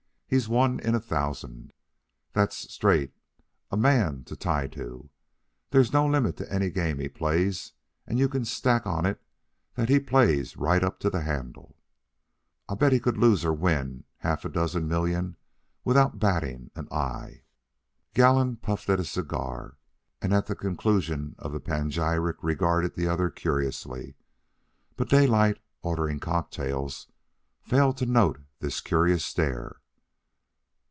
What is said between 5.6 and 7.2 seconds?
There's no limit to any game he